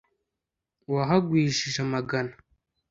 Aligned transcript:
wahagwijije 0.93 1.79
amagana. 1.87 2.33